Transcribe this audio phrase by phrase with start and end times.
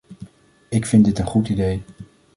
[0.69, 1.81] Ik vind dit een goed idee.